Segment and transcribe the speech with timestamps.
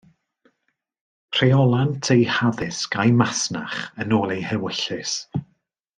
[1.39, 5.15] Rheolant eu haddysg a'u masnach yn ôl eu hewyllys.